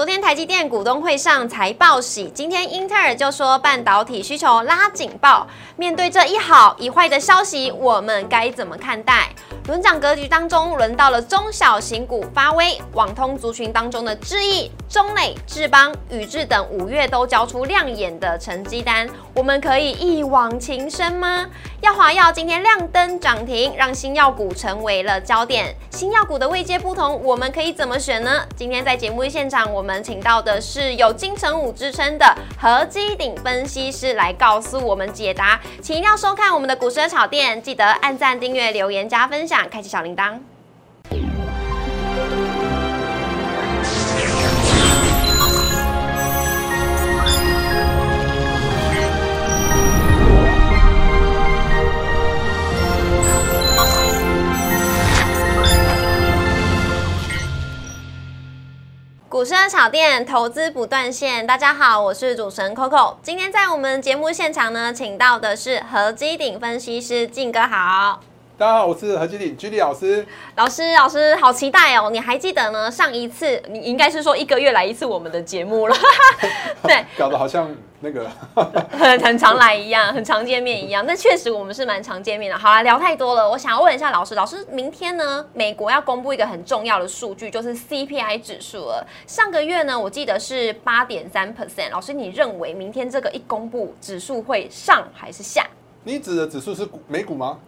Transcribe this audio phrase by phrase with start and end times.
[0.00, 5.46] 昨天台积电股东会上财报喜，今天英特尔就说半导体需求拉警报。
[5.76, 9.28] 面对这一好一坏的消息，我们该怎么看待？
[9.70, 21.46] 轮涨格局当中，轮到了中小型股发威，网通族群当中的智毅、中磊、智邦、宇智等五月都交出亮眼的成绩单，我们可以一往情深吗？
[21.82, 25.72] 耀华药今天亮灯涨停，让新药股成为了焦点。
[25.92, 28.42] 新药股的位阶不同，我们可以怎么选呢？
[28.56, 40.38] 今天在节目现场，我们请到的是有金城武之称的何基鼎分析师来告诉我们解答，请一定要收看我们的股市炒店，记得按赞、订阅、留言、加分享，开启小铃铛。
[59.28, 63.16] 股市的炒店投资不断线，大家好，我是主持人 Coco。
[63.22, 68.20] 今天在我们节目现场呢，请到的是何基鼎分析师静哥，好。
[68.60, 70.26] 大家好，我是何基鼎居里老师。
[70.56, 72.10] 老师，老师好期待哦！
[72.10, 72.90] 你还记得呢？
[72.90, 75.96] 上一次你应该是说一个月来一次我们的节目了，
[76.84, 78.30] 对，搞得好像那个
[78.90, 81.06] 很 很常来一样，很常见面一样。
[81.06, 82.58] 那确实我们是蛮常见面的。
[82.58, 89.06] 好了，聊太多了，我想要问一下老师，老师明天呢，美国要公布一个很重要的数据，就是 CPI 指数了。
[89.26, 91.88] 上个月呢，我记得是八点三 percent。
[91.90, 95.66] 老师，你认为明天这个一公布，指数会上还是下？
[96.04, 97.58] 你指的指数是股美股吗？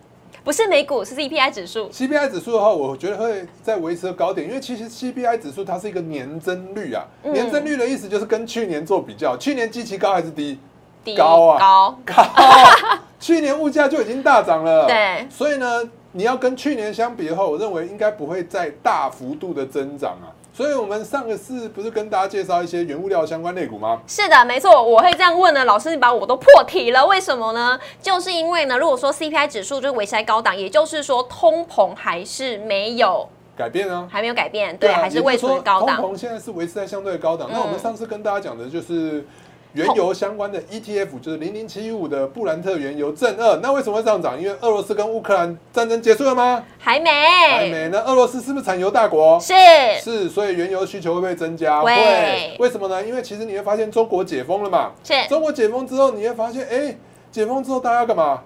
[0.45, 1.89] 不是美股，是 CPI 指数。
[1.91, 7.05] CPI 指数的话，我觉得会在维持高点，因为其实 CPI 指数它是一个年增率啊。
[7.23, 10.59] 年增率的意思就是跟去年做比较，去年基期高还是低？
[11.05, 12.25] 低高啊，高高。
[13.21, 15.27] 去年物价就已经大涨了，对。
[15.31, 20.27] 所以呢，你要跟去年相比的话，我认为应该不会再大幅度的增长啊。
[20.55, 24.03] 所以，我们上个次不是跟大家介绍一些原物料相关类股吗？
[24.07, 25.65] 是的，没错，我会这样问呢。
[25.65, 27.81] 老师，你把我都破题了，为什么呢？
[28.03, 33.27] 就是因为呢，如果说 CPI 指数就是维持在高档，也就是说通膨还是没有
[33.57, 36.01] 改变啊，还没有改变，对，还是维持高档。
[36.01, 37.49] 通膨现在是维持在相对高档。
[37.51, 39.27] 那我们上次跟大家讲的就是。
[39.75, 44.41] 原油相关的 ETF 就是零零七五的布兰特原油正二，那为什么会上涨？
[44.41, 46.63] 因为俄罗斯跟乌克兰战争结束了吗？
[46.79, 47.89] 还没，还没。
[47.89, 49.41] 那俄罗斯是不是产油大国？
[49.41, 49.55] 是，
[50.03, 51.81] 是，所以原油需求会不会增加？
[51.81, 52.57] 会。
[52.59, 53.03] 为什么呢？
[53.03, 54.91] 因为其实你会发现中国解封了嘛。
[55.03, 55.15] 是。
[55.29, 56.97] 中国解封之后，你会发现，哎，
[57.31, 58.43] 解封之后大家要干嘛？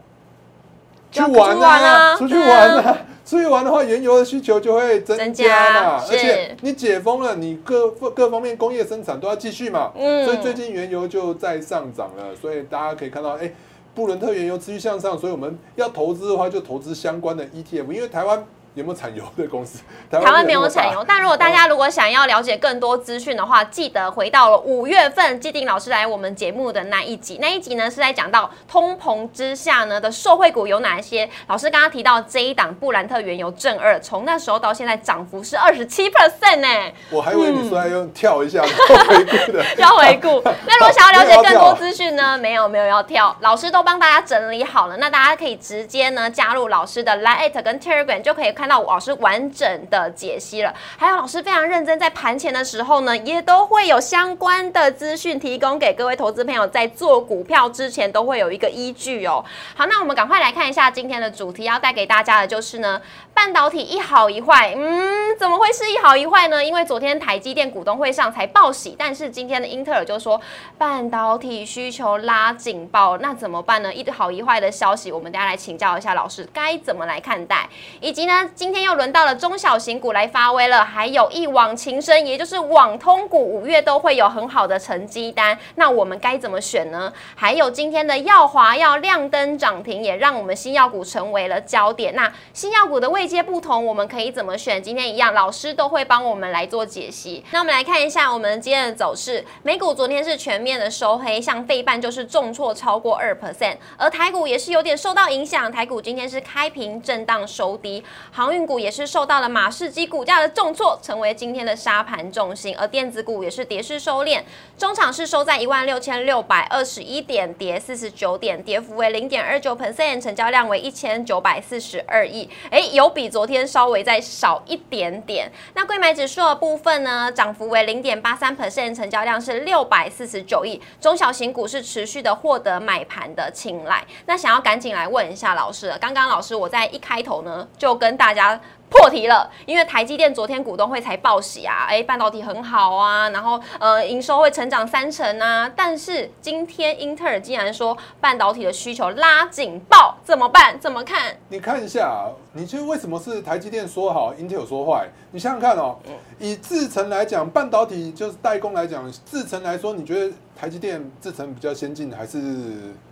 [1.11, 2.17] 去玩啊！
[2.17, 2.99] 出去玩啊！
[3.27, 6.05] 出去玩的话，原油的需求就会增加嘛。
[6.09, 9.93] 而且你解封了，你各各方面工业生产都要继续嘛。
[9.97, 10.25] 嗯。
[10.25, 13.53] 所以最近原油就在上涨了，所以大家可以看到，哎，
[13.95, 18.47] 布伦特原油持续向上，所以我们要投资的话，就投资相关的 ETF，因为台湾。
[18.77, 19.79] 有没有产油的公司？
[20.13, 27.39] 台湾没有产油，但如果大家如果想要了解更多资讯的话，记得回到了五月份季定老师来我们节目的那一集。
[27.41, 31.27] 那一集呢是在讲到通膨之下呢的受惠股有哪些？
[31.47, 36.69] 老师刚刚提到这一档布兰特原油正二，从那时候到现在涨幅是二十七 percent 呢。
[37.09, 40.43] 我还以为你说要用跳一下要回顾的， 要回顾。
[40.67, 42.37] 那如果想要了解更多资讯呢？
[42.37, 44.99] 没有没有要跳，老师都帮大家整理好了。
[44.99, 48.66] 那大家可以直接呢加入老师的 Line 跟 Telegram 就可以看。
[48.67, 59.45] 看到老师完整的解析了，还有老师非常认真，在盘前的时候呢，也都会有相关的资讯提供给各位投资朋友，在做股票之前都会有一个依据哦。
[59.77, 63.01] 好，那我们赶快来看一下今天的主题，要带给大家的就是呢，
[63.37, 66.65] 半导体一好一坏，嗯，怎么会是一好一坏呢？
[66.65, 70.41] 因为昨天台积电股东会上才报喜，但是今天的英特尔就说
[70.79, 73.93] 半导体需求拉警报，那怎么办呢？
[73.93, 77.69] 一好一坏的消息，我们大家来请教一下老师，该怎么来看待，
[78.01, 78.49] 以及呢？
[78.55, 85.57] 今天又轮到了中小型股来发威了，还有一往情深，也就是网通股，五月都会有很好的成绩单。
[85.75, 87.13] 那我们该怎么选呢？
[87.35, 92.15] 还有今天的耀华要亮灯涨停，也让我们新药股成为了焦点。
[92.15, 94.83] 那新药股的位阶不同，我们可以怎么选？
[94.83, 97.45] 今天一样，老师都会帮我们来做解析。
[97.51, 108.05] 那我们来看一下我们今天的走势，美股昨天是全面的收黑，像费半就是重挫超过二 percent，而台股也是有点受到影响，台股今天是开平震荡收低。
[108.31, 112.77] 航运股也是受到了马士基股价的重挫，成为今天的沙盘重心。
[112.77, 114.43] 而电子股也是跌势收敛，
[114.77, 122.49] 中场是收在一万六千六百二十一点，跌四十九点，跌幅为零点二九 percent，成交量为一千九百四十二亿。
[122.71, 125.51] 哎，有比昨天稍微再少一点点。
[125.73, 130.79] 那贵买指数的部分呢，涨幅为零点八三 percent，成交量是六百四十九亿。
[131.01, 134.05] 中小型股是持续的获得买盘的青睐。
[134.27, 138.61] 那想要赶紧来问一下老师，刚刚老师我在一开头呢就跟大家。
[138.91, 150.79] 家破题了，因为台积电昨天股东会才报喜啊，哎，半导体很好啊，然后呃营收会成长三成啊，但是今天英特尔竟然说半导体的需求拉警报，怎么办？
[150.81, 151.37] 怎么看？
[151.49, 155.09] 你看一下，你觉得为什么是台积电说好，英特尔说坏？
[155.33, 155.97] 你想想看哦，
[156.39, 162.39] 以制程来讲，半导体就是代工来讲，制程来说，你觉得台积电制程比较先进还是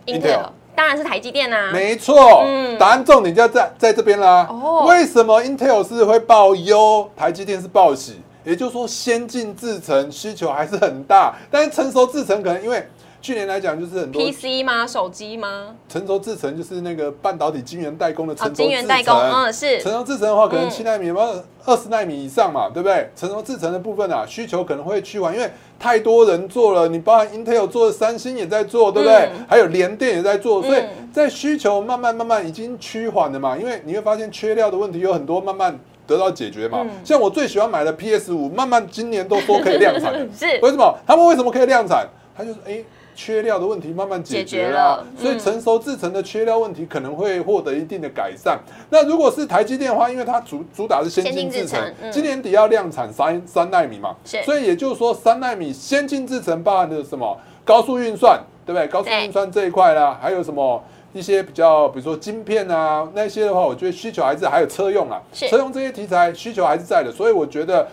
[0.05, 0.51] 英特尔？
[0.75, 4.47] 当然是台积电啊，没错，嗯，答案重点就在在这边啦。
[4.49, 8.21] 哦，为什么 Intel 是会报忧，台积电是报喜？
[8.43, 12.87] 也就是说，先进制程需求还是很大，但是成熟制程可能因为。
[13.25, 14.85] 去年来讲就是很多 PC 吗？
[14.85, 15.75] 手机吗？
[15.89, 23.09] 成熟制程就是那个半导体晶圆代工的成熟晶圆代工，嗯，是成熟制程的话，可能七纳米、二二十纳米以上嘛，对不对？
[23.15, 25.49] 成熟制程的部分啊，需求可能会趋缓，因为
[25.79, 29.31] 太多人做了，你包含 Intel 做，三星也在做，对不对？
[29.49, 35.75] 还有联电也在做，所以在需求慢慢慢慢已经趋缓了嘛，因为你会发现缺料的问题有很多，慢慢
[36.05, 36.85] 得到解决嘛。
[37.03, 40.95] 像我最喜欢买的 PS 五，慢慢今年都说可以量产， 是为什么？
[41.07, 42.07] 他们为什么可以量产？
[42.37, 42.83] 他就是哎。
[43.15, 48.59] 缺料的问题慢慢解决了，所以成熟制成的缺料问题可能会获得一定的改善。
[48.89, 58.87] 那如果是台积电的话，因为它主主打是先进制程，今年底要量产三三纳米嘛，所以也就是说三纳米先进制程包含的什么高速运算，对不对？
[58.87, 60.83] 高速运算这一块啦，还有什么
[61.13, 67.87] 一些比较，比如说晶片啊那些的话，我觉得需求还是还有车用啊，车用这些题材需求还是在的，所以我觉得。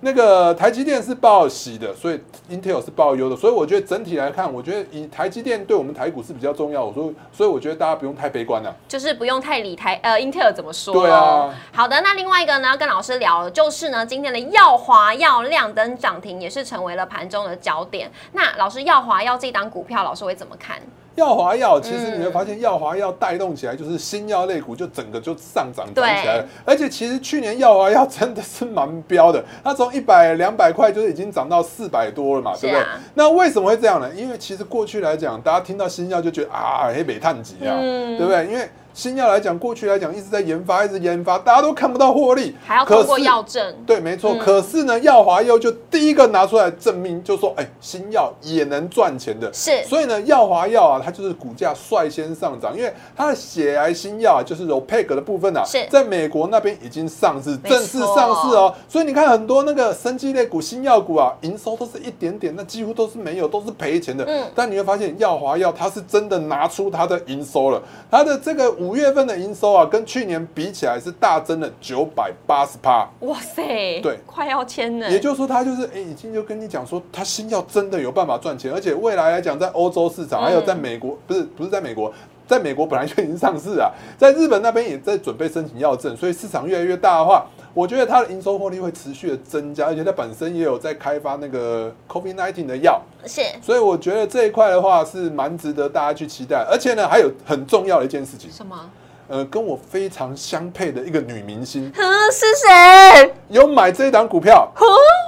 [0.00, 2.20] 那个台积电是报喜的，所以
[2.50, 6.84] Intel 是报忧的，所以我觉得整体来看，我觉得以台积电对我们台股是比较重要。
[6.84, 10.92] 我说，所以我觉得大家不用太悲观了，就是不用太理台呃 Intel 怎么说。
[10.94, 11.54] 对啊。
[11.72, 18.10] 好的，那另外一个呢，跟老师聊，就是呢，今天的耀华耀亮灯涨停，也是成为了盘中的焦点。
[18.32, 20.78] 那老师耀华耀这档股票，老师会怎么看？
[21.16, 26.46] 耀华药其实你会发现，耀华药带动起来就是新药类股就整个就上涨涨起来了。
[26.64, 32.86] 而且其实去年耀华药真的是蛮飙的，它从一百两百块就是已经涨到四百多了嘛，对不对？
[33.14, 34.10] 那为什么会这样呢？
[34.14, 38.46] 因为其实过去来讲，大家听到新药就觉得啊，黑北碳级啊，对不对？
[38.46, 43.76] 因为新药来讲，过去来讲一直在研发，一直研发，大家都看不到获利，还要通过药证。
[43.84, 44.34] 对，没错。
[44.36, 49.52] 可是呢，药华药就第一个拿出来证明，就说，哎，新药也能赚钱的。
[49.52, 49.84] 是。
[49.84, 58.74] 所以呢，药华药啊，它就是股价率先上涨，因为它的血癌新药啊，就是 r o p e g 的部分啊，在美国那边已经上市，正式上市哦。
[58.88, 64.24] 所以你看很多那个生技类股、新药股啊，营收都是一点点，那几乎都是没有，都是赔钱的。
[64.24, 64.44] 嗯。
[64.54, 69.66] 但你会发现，药华药它是真的拿出它的营收了，它的这个五月份的营收。
[69.76, 75.10] 啊，跟去年比起来是大增了九百八十趴，哇塞，对，快要签了。
[75.10, 82.12] 也就是说，他就是哎，已经就跟你讲说，他新药真的有办法赚钱，而且未来来讲，在欧洲市场，还有在美国，不是不是在美国，
[82.46, 87.44] 在美国本来就已经上市啊，在日本那边也在准备申请药证，所以市场越来越大的话，
[87.76, 98.90] 我觉得它的营收获利会持续的增加，而且它本身也有在开发那个 COVID nineteen 的药，是，所以我觉得这一块的话是蛮值得大家去期待，而且呢，还有很重要的一件事情，什么？
[99.28, 103.34] 呃，跟我非常相配的一个女明星，嗯， 是谁？
[103.48, 104.72] 有买这一档股票？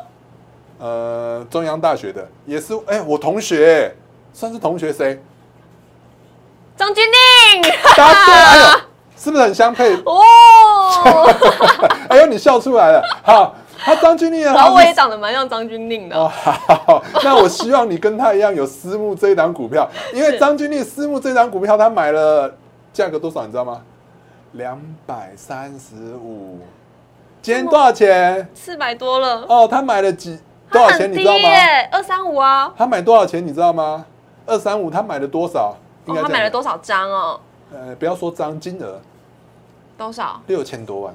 [0.81, 3.95] 呃，中央大学的，也是，哎，我同学，
[4.33, 5.21] 算是同学，谁？
[6.79, 7.13] 张钧甯。
[7.95, 8.81] 答对，哎呦，
[9.19, 9.95] 是不是很相配？
[10.05, 10.21] 哦，
[12.09, 16.17] 哎呦，你笑出来了，好，他张钧甯，然后我也长得蛮像张钧甯的。
[16.19, 22.55] 哦，好，那我希望你跟他一样有私募这一档股票， 因为张钧甯私募这档股票，他买了。
[22.91, 23.81] 价格多少你知道吗？
[24.53, 26.59] 两百三十五，
[27.41, 28.49] 今天多少钱？
[28.55, 29.45] 四百多了。
[29.49, 30.37] 哦，他买了几
[30.73, 31.13] 多少钱？
[31.13, 31.49] 你知道吗？
[31.93, 32.73] 二三五啊。
[32.77, 33.47] 他买多少钱？
[33.47, 34.05] 你知道吗？
[34.47, 35.77] 二三五，他买了多少？
[36.07, 37.39] 他买了多少张哦？
[37.73, 38.99] 呃，不要说张，金额
[39.99, 40.41] 多少？
[40.47, 41.15] 六千多万。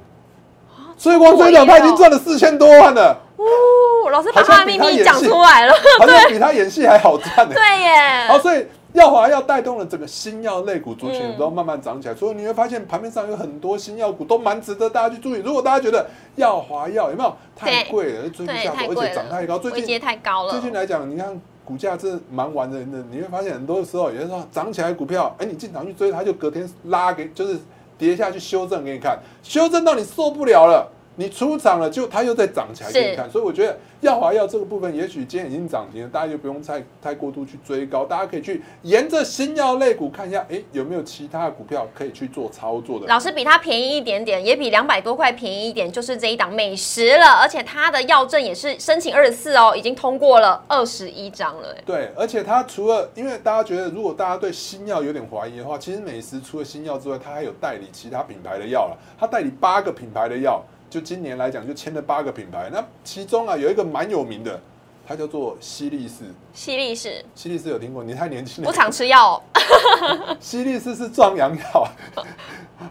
[0.96, 3.18] 所以光这两他已经赚了四千多万了。
[3.38, 7.56] 哦，老师把他的秘密讲出来了，好像比他演戏还好赚呢。
[7.56, 8.28] 对耶。
[8.28, 8.68] 好，所以。
[8.94, 15.40] 药华要带动了整个新药类股族群都慢慢涨起来，所以你会发现盘面上有很多新药股都蛮值得大家去注意。
[15.40, 20.52] 如果大家觉得药华药有没有太贵了，追不下手，而且涨太高，最近太高了。
[20.52, 27.58] 最近来讲，你看股价是蛮玩人的，你会发现很多时候有时候涨起来股票，哎，你进场去追，它就隔天拉给，就是
[27.98, 30.90] 跌下去修正给你看，修正到你受不了了。
[31.16, 43.06] 你出场了，就它又在涨起来给你看，所以我觉得耀华药这个部分，也许今天已经涨停了，大家就不用太太过度去追高，大家可以去沿着新药类股看一下，哎，有没有其他的股票可以去做操作的？
[43.08, 51.76] 老师比它便宜一点点，也比两百多块便宜一点，就是这一档美食了，而且它的药证也是申请二十四哦，已经通过了二十一张了。
[51.86, 60.62] 对，而且它除了，因为大家觉得如果大家对新药有点怀疑的话，其实美食除了新药之外，它还有代理其他品牌的药了，它代理八个品牌的药。
[60.94, 64.62] 就今年来讲就签了八个品牌，那其中啊有一个蛮有名的。
[65.06, 66.24] 它叫做西力士，
[66.54, 68.04] 西力士，西力士有听过？
[68.04, 69.42] 你太年轻了，不常吃药。
[70.40, 71.88] 西力士是壮阳药，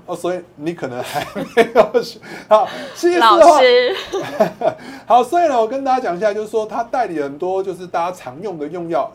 [0.05, 2.19] 哦，所以你可能还没有学
[2.49, 2.69] 好。
[2.95, 3.97] 西力士老师，
[5.07, 9.11] 好，所以呢，我跟大家讲一下，就是说它代理很多，就是大家常用的用药，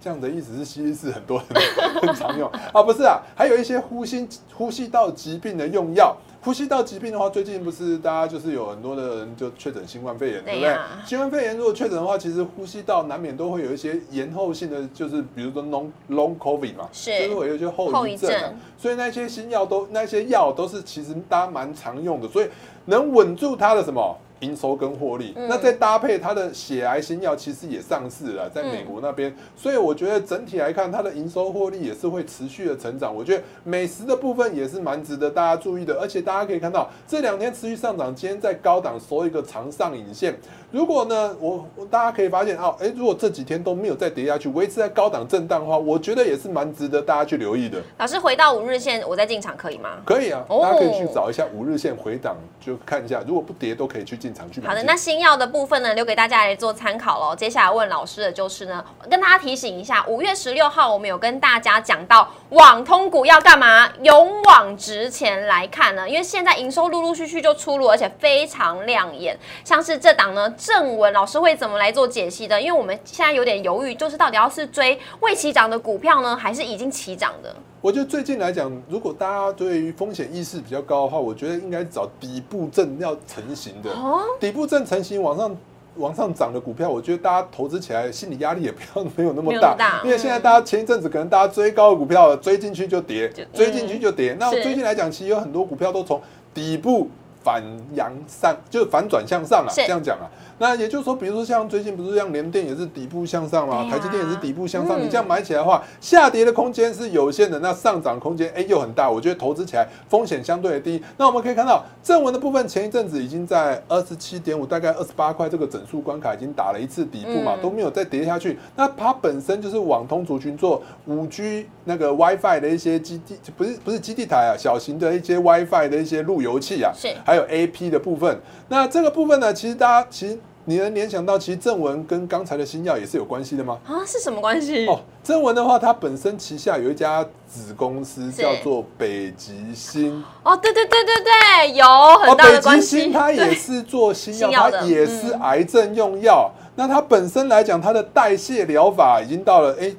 [0.00, 1.62] 这样的意思是西力士很多人
[2.00, 6.16] 很常用 啊，不是啊，还有一些呼吸呼吸道疾病的用药。
[6.42, 10.74] 呼吸道疾病的话，最近不是大家就是有很多的人就确诊新冠肺炎，对不对？
[11.04, 18.32] 新冠肺炎如果确诊的话，其实呼吸道难免都会有一些延后性的，就是比如说 long long covid 嘛，就是会有一些后遗症。
[18.78, 22.48] 所以那些新药都那些药都是其实大家蛮常用的，所以
[22.86, 24.16] 能稳住它的什么？
[24.40, 33.14] 营收跟获利，那再搭配它的血癌新药，其实也上市了，在美国那边，所以我觉得整体来看，它的营收获利也是会持续的成长。
[33.14, 40.34] 我觉得美食的部分也是蛮值得大家注意的，而且大家可以看到这两天持续上涨，今天在高档收一个长上影线。
[40.72, 47.82] 如果呢，我大家可以发现啊，哎，如果这几天都没有再跌下去，维持在高档震荡的话，我觉得也是蛮值得大家去留意的。
[47.98, 49.98] 老师回到五日线，我再进场可以吗？
[50.06, 54.29] 可以啊，大家可以去找一下五日线回档，就看一下，如果不跌都可以去进
[54.64, 57.34] 好的，那新药的部分呢，留给大家来做参考喽。
[57.34, 70.48] 接下来问老师的就是呢，跟大家提醒一下，五月十六号我们有跟大家讲到网通股要干嘛，勇往直前来看呢，因为现在营收陆陆续续就出炉，而且非常亮眼，像是这档呢。
[70.56, 72.60] 正文老师会怎么来做解析的？
[72.60, 77.54] 因为我们现在有点犹豫，就是到底要是追未起涨的股票呢，还是已经起涨的？
[77.82, 83.90] 我觉得最近来讲，如果大家对于风险意识比较高的话，我觉得应该找底部正要成型的。
[83.90, 85.56] 哦，底部正成型往上
[85.96, 90.02] 往上涨的股票，我觉得大家投资起来心理压力也不要没有那么大。
[90.04, 94.36] 因为现在大家前一阵子可能大家追高的股票，追进去就跌，追进去就跌。
[94.38, 96.20] 那最近来讲，其实有很多股票都从
[96.52, 97.08] 底部
[97.42, 97.62] 反
[97.94, 99.72] 阳上，就是反转向上了。
[99.74, 100.28] 这样讲啊。
[100.58, 111.02] 那也就是说，比如说像最近不是像联电也是底部向上嘛，台积电也是底部向上，你这样买起来的话，下跌的空间是有限的，那上涨空间哎又很大，我觉得投资起来风险相对的低。
[111.16, 118.58] 那我们可以看到正文的部分，前一阵子已经在二十七点五，大概二十八块这个整数关卡已经打了一次底部嘛，都没有再跌下去。
[118.76, 128.40] 那它本身就是网通族群做五 G 那个 WiFi 的一些基地，不是不是基地台啊，小型的一些 WiFi 的一些路由器啊，是还有 AP 的部分。
[128.68, 130.38] 那这个部分呢，其实大家其实。
[130.66, 133.78] 你能联想到，其实正文跟刚才的新药也是有关系的吗？
[133.86, 134.86] 啊，是什么关系？
[134.86, 140.22] 哦，正文的话，它本身旗下有一家子公司叫做北极星。
[140.44, 141.84] 哦，对对对对对，有
[142.18, 142.96] 很大的关系。
[142.96, 146.52] 北极星 它也是做新药，它也是癌症用药。
[146.76, 149.92] 那它本身来讲，它的代谢疗法已经到了，哎，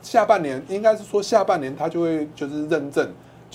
[0.00, 3.06] 下半年应该是说下半年它就会就是认证。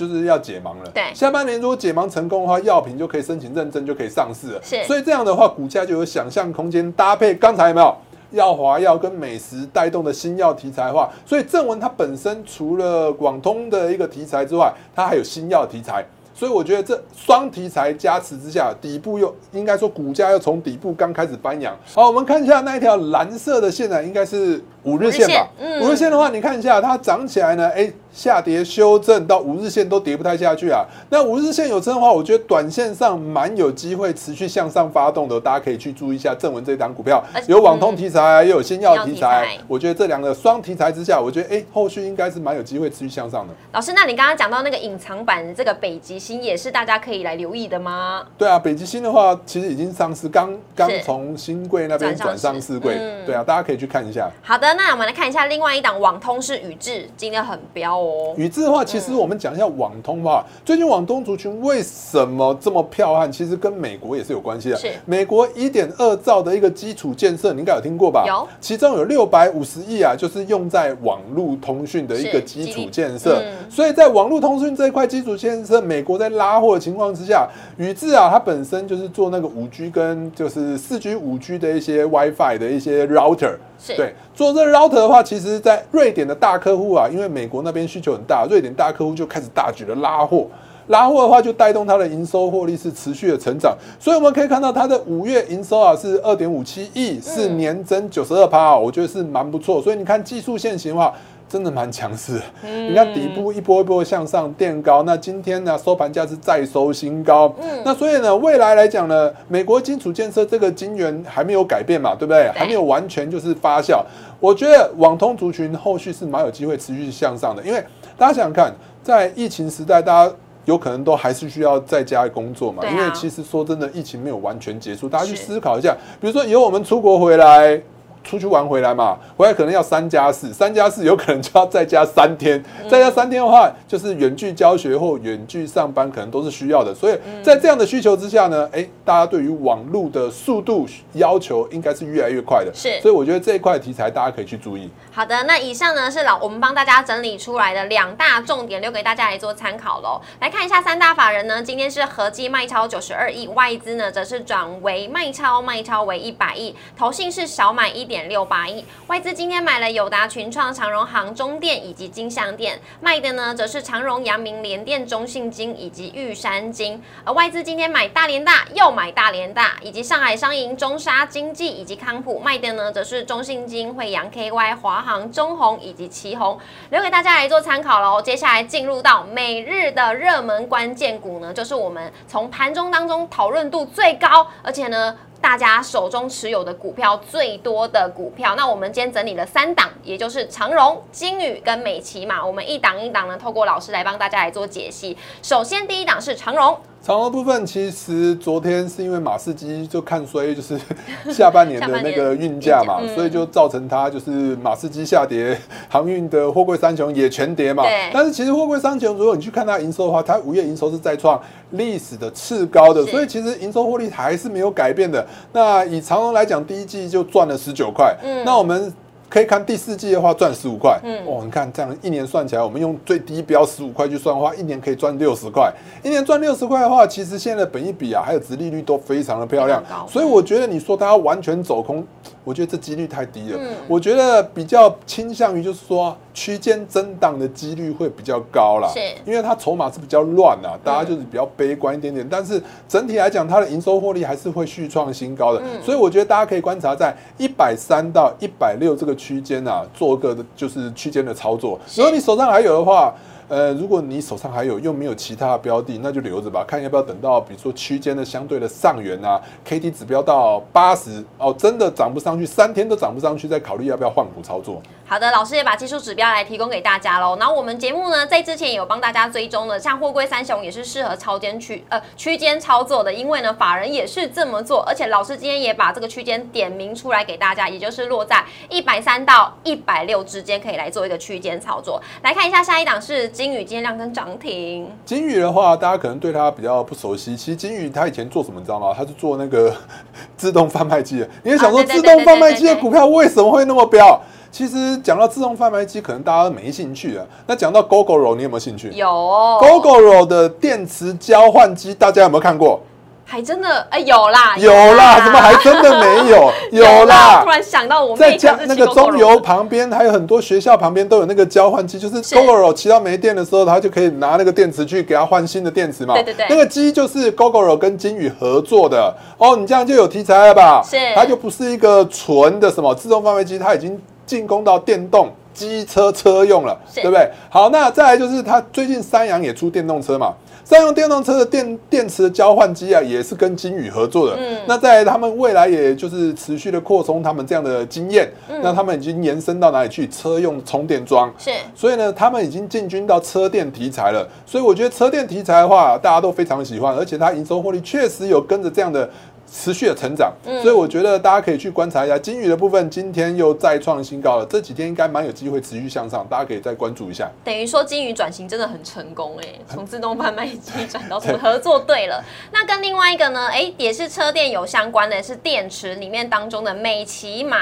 [0.08, 0.89] 就是要解盲了。
[0.93, 4.60] 对，下半年如果解盲成功的话，药品就可以申请认证，就可以上市了。
[4.63, 6.91] 是，所以这样的话，股价就有想象空间。
[6.93, 7.96] 搭配刚才有没有
[8.31, 16.05] 药华药跟美食带动的新药题材化，所以正文它本身除了广通的一个题材之外，它还有新药题材。
[16.34, 21.77] 所以我觉得这双题材加持之下，底部又应该说股价又从底部刚开始翻扬。
[21.93, 25.48] 好，我们看一下那一条蓝色的线呢，应该是五日线吧？
[25.82, 27.92] 五日线的话，你看一下它涨起来呢，哎。
[28.14, 43.54] 下跌修正到五日线都跌不太下去啊，那五日线有撑的话，我觉得短线上蛮有机会持续向上发动的，大家可以去注意一下正文这档股票，有网通题材，又有新药题材，我觉得这两个双题材之下，我觉得哎，后续应该是蛮有机会持续向上的。
[43.72, 48.26] 老师，那你刚刚讲到那个隐藏版这个北极星，也是大家可以来留意的吗？
[48.38, 54.30] 对啊，北极星的话，其实已经上市，刚刚从新贵那边转上市贵，对啊，大家可以去看一下。
[54.42, 58.34] 好的，那我们来看一下另外一档网通是宇智，今天很彪哦。
[58.38, 60.46] 宇智的话，其实我们讲一下网通吧。
[60.63, 63.32] 最近网通族群为什么这么彪悍？
[63.32, 64.78] 其实跟美国也是有关系的。
[64.78, 68.24] 是美国一点二兆的一个基础建设，你应该有听过吧？
[68.25, 68.48] 有。
[68.60, 73.44] 其中有六百五十亿啊，就是用在网络通讯的一个基础建设。
[73.70, 77.48] 所以在网络通讯这一块基础建设，美国在拉货的情况之下，
[77.78, 83.56] 宇智啊，它本身就是做那个五 G 跟就是四 G、五 G 的一些 WiFi 的一些 router。
[83.98, 90.48] 对，做这 router 的话，其实，在瑞典的大客户啊，因为美国那边需求很大，瑞典大客户就开始大举的拉货，
[90.88, 101.13] 拉货的话就带动它的营收获利是持续的成长，所以我们可以看到它的五月营收啊是二点五七亿，是年增九十二趴，我觉得是蛮不错，所以你看技术线型的话。
[101.51, 112.50] 真的蛮强势，你看底部一波一波向上垫高，那今天呢收盘价是再收新高，嗯，那所以呢未来来讲呢，美国基础建设这个金源还没有改变嘛，对不对？
[112.55, 114.01] 还没有完全就是发酵，
[114.39, 117.84] 我觉得网通族群后续是蛮有机会持续向上的，因为
[118.17, 120.34] 大家想想看，在疫情时代，大家。
[120.65, 122.84] 有可能都还是需要在家工作嘛。
[122.86, 127.81] 因为其实说真的，疫情没有完全结束，大家去思考一下，比如说以后我们出国回来。
[128.24, 136.94] 出去玩回来嘛，回来可能要三加四，三加四 有可能就要再加三天，再加三天的话，就是远距教学或远距上班可能都是需要的。
[136.94, 142.72] 所以在这样的需求之下呢，哎，大家对于网络的速度要求应该是越来越快的。
[142.74, 144.88] 是，所以我觉得这一块题材大家可以去注意。
[145.12, 150.22] 好的，那以上呢是老我们帮大家整理出来的两大重点，留给大家来做参考喽。
[150.40, 158.11] 来看一下三大法人呢，今天是合计卖超九十二亿，外资呢则是转为卖超，卖超为一百亿，投信是少买一。
[158.12, 167.01] 点六八亿，外资今天买了友达、群创、长荣行、中电以及金相电，卖的呢则是长荣、阳明、联电、中信金以及玉山金。
[167.24, 178.22] 而外资今天买大连大，又买大连大，以及上海商银、中沙经济以及康普，卖的呢则是中信金、惠阳 KY、华航、中红以及旗红，留给大家来做参考喽。
[178.22, 185.18] 接下来进入到每日的热门关键股呢，就是我们从盘中当中讨论度最高，而且呢。
[185.41, 195.17] 大家手中持有的股票最多的股票，那我们今天整理了三档，也就是长荣、金宇跟美琪嘛，我们一档一档呢，透过老师来帮大家来做解析。
[195.41, 196.79] 首先第一档是长荣。
[197.03, 200.79] 长荣部分其实昨天是因为马士基就看衰，就是
[201.34, 207.84] 下半年的那个运价嘛，所以就造成它就是马士基下跌，航运的货柜三雄也全跌嘛。
[208.13, 211.41] 但是其实货柜三雄，如果你去看它营收的话，它五月营收是再创
[211.72, 215.25] 历史的次高的，所以其实营收获利还是没有改变的。
[215.51, 218.15] 那以长荣来讲，第一季就赚了十九块。
[218.24, 218.93] 嗯，那我们。
[219.32, 225.72] 可以看第四季的话赚十五块，嗯，哦，你看这样一年算起来，我们用最低标十五块去算的话，一年可以赚六十块。
[226.04, 232.06] 一年赚六十块的话，其实现在的本益比啊，还有殖利率都非常的漂亮，所以我觉得你说它完全走空。
[232.44, 233.60] 我觉得这几率太低了。
[233.62, 238.90] 嗯，我觉得比较倾向于就是说区间震荡的几率会比较高啦。
[238.94, 242.28] 是，因为它筹码是比较乱啊，大家就是比较悲观一点点。
[242.30, 245.62] 但是整体来讲，它的营收获利还是会续创新高的。
[245.62, 251.80] 嗯，所以我觉得大家可以观察在一百三到一百六这个区间啊，做个就是区间的操作。
[251.96, 253.13] 如果你手上还有的话。
[253.52, 264.82] 呃，如果你手上还有又没有其他的标的，那就留着吧，看要不要等到比如说区间的相对的上缘啊，K D 指标到八十哦，真的涨不上去，三天都涨不上去，再考虑要不要换股操作。
[265.12, 267.36] 好的，老师也把技术指标来提供给大家喽。
[267.38, 282.02] 然后我们节目呢，在之前有帮大家追踪的，像货柜三雄也是适合超间区呃区间操作的，因为呢法人也是这么做，而且老师今天也把这个区间点名出来给大家，也就是落在一百三到一百六之间，可以来做一个区间操作。
[282.24, 283.28] 来看一下下一档是。
[283.28, 284.89] 金宇今天量跟涨停。
[285.04, 287.36] 金宇的话，大家可能对它比较不熟悉。
[287.36, 288.93] 其实金宇它以前做什么，你知道吗？
[288.95, 289.76] 它是做那个
[290.38, 291.30] 自动贩卖机的。
[291.43, 294.21] 你也想说，自动贩卖机的股票为什么会那么飙？
[294.52, 297.26] 其实讲到自动贩卖机，可能大家都没兴趣啊。
[297.48, 298.92] 那讲到 GoGoRo，你有没有兴趣？
[298.94, 299.08] 有。
[299.08, 302.82] GoGoRo 的电池交换机，大家有没有看过？
[303.24, 306.52] 还真的哎，有啦，有啦，怎么还真的没有？
[306.74, 307.42] 有啦！
[307.42, 316.14] 突然想到，我们在家那个中油旁边，还有很多学校旁边都有那个交换机，就是 GoGoRo 骑到没电的时候，他就可以拿那个电池去给他换新的电池嘛。
[316.16, 319.56] 对对对，那个机就是 GoGoRo 跟金宇合作的哦。
[319.56, 320.82] 你这样就有题材了吧？
[320.84, 323.98] 是，它就不是一个纯的什么自动贩卖机，它已经
[324.32, 327.30] 进攻到电动机车车用了，对不对？
[327.50, 330.34] 好，那再来就是它最近三洋也出电动车嘛。
[330.63, 334.38] 三用电动车的电电池的交换机啊，也是跟金宇合作的。
[334.39, 338.32] 嗯，那在他们未来也就是持续的扩充他们这样的经验。
[338.48, 340.08] 嗯，那他们已经延伸到哪里去？
[340.08, 341.30] 车用充电桩。
[341.38, 344.26] 是，所以呢，他们已经进军到车电题材了。
[344.46, 349.10] 所以我觉得车电题材的话，大家都非常喜欢，而且它营收获利确实有跟着这样的。
[349.54, 350.34] 持续的成长，
[350.64, 354.46] 所以我觉得大家可以去观察一下金宇的部分，今天又再创新高了。
[354.46, 357.30] 这几天应该蛮有机会持续向上，大家可以再关注一下。
[357.44, 362.24] 等于说金宇转型真的很成功哎， 从自动贩卖机转到合作对了。
[362.54, 367.58] 那跟另外一个呢，哎，也是车电有相关的是电池里面当中的美骑马。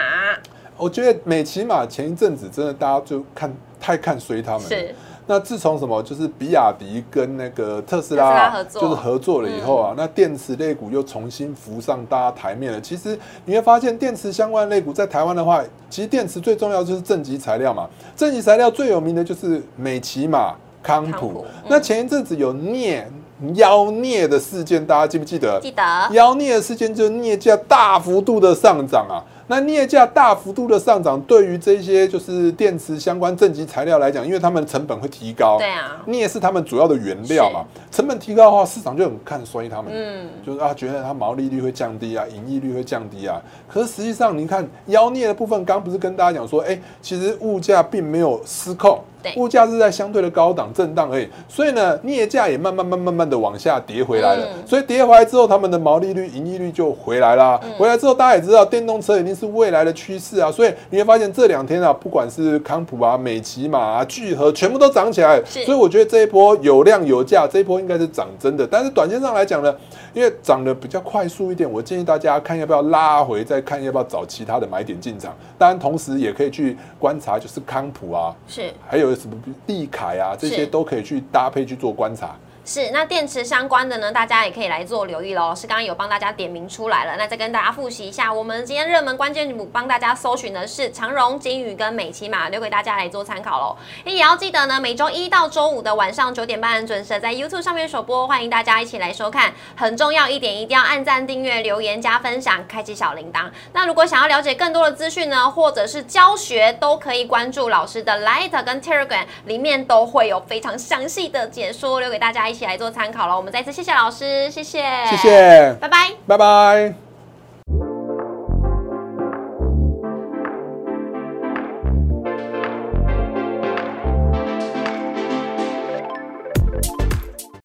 [0.77, 4.61] 我觉得美骑马前一阵子真的大家就看太看衰他们。
[4.61, 4.95] 是。
[5.31, 12.81] 那自从什么，就是比亚迪跟那个特斯拉合作就是合作了以后啊，那电池类股又重新浮上大家台面了。
[12.81, 13.15] 其实
[13.45, 17.87] 你会发现，电池相关类股在台湾的话，其实电池最重要就是正极材料嘛。
[18.15, 21.45] 正极材料最有名的就是美骑马、康普。
[21.67, 23.07] 那前一阵子有镍
[23.53, 25.59] 妖镍的事件，大家记不记得？
[25.61, 25.83] 记得。
[26.11, 29.21] 妖镍的事件就是镍价大幅度的上涨啊。
[29.49, 43.41] 那镍价大幅度的上涨，对于这些就是电池相关正极材料来讲，因为他们成本会提高，对啊，镍是他们主要的原料嘛，成本提高的话，市场就很看衰他们，嗯，就是啊，觉得它毛利率会降低啊，盈利率会降低啊。
[43.67, 48.99] 可是实际上，你看妖镍的部分，刚不是跟大家讲说，哎，其实物价并没有失控。
[49.35, 54.47] 物价是在相对的高档震荡而已，所以呢，镍价也慢慢、慢、慢慢的往下跌回来了。
[54.65, 57.59] 所以跌回来之后，他们的毛利率、盈利率就回来啦。
[57.77, 60.51] 回来之后，大家也知道，电动车一定是未来的趋势啊。
[60.51, 65.41] 所以你会发现这两天啊，不管是康普啊、美骑马啊、聚合，全部都涨起来。
[65.45, 68.67] 所以我觉得这一波有量有价，这一波应该是涨真的。
[68.67, 69.73] 但是短线上来讲呢，
[70.13, 75.33] 因为涨得比较快速一点，我建议大家看要不要拉回，再看要不要找其他的买点进场。
[75.57, 79.35] 当然，同时也可以去观察，就是康普啊，是还有什么
[79.67, 82.35] 利凯啊，这些都可以去搭配去做观察。
[82.71, 85.55] 是，那电池相关的呢，大家也可以来做留意喽。
[85.55, 93.75] 是刚刚有帮大家点名出来了，那再跟大家复习一下，我们今天热门关键词帮大家搜寻的是长荣、金宇跟美骑马，留给大家来做参考喽。
[94.05, 99.51] 也要记得呢，每周一到周五的晚上九点半准时在 YouTube 上面首播，欢迎大家一起来收看。
[99.75, 103.49] 很重要一点，一定要按赞、订阅、留言、加分享、开启小铃铛。
[103.73, 113.35] 那如果想要了解更多的资讯呢，或者是教学，都可以关注老师的 Light 跟 Telegram，里面都会有非常详细的解说，留给大家一起来做参考了。
[113.35, 117.08] 我们再次谢谢老师，谢谢，谢谢，拜拜，拜拜。